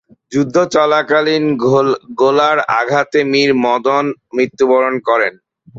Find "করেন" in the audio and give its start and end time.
5.07-5.33